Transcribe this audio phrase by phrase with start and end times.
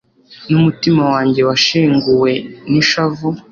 [0.49, 2.31] n'umutima wanjye washenguwe
[2.71, 3.29] n'ishavu